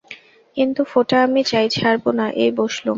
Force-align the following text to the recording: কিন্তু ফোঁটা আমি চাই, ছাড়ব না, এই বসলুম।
কিন্তু 0.57 0.81
ফোঁটা 0.83 1.17
আমি 1.23 1.41
চাই, 1.43 1.67
ছাড়ব 1.69 2.03
না, 2.19 2.25
এই 2.43 2.51
বসলুম। 2.59 2.89